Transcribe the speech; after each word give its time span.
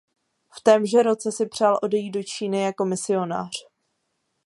V 0.57 0.61
témže 0.63 1.03
roce 1.03 1.31
si 1.31 1.45
přál 1.45 1.79
odejít 1.83 2.11
do 2.11 2.23
Číny 2.23 2.61
jako 2.61 2.85
misionář. 2.85 3.65